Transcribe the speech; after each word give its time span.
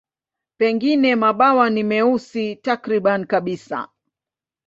Pengine 0.57 1.15
mabawa 1.15 1.69
ni 1.69 1.83
meusi 1.83 2.55
takriban 2.55 3.25
kabisa. 3.27 3.89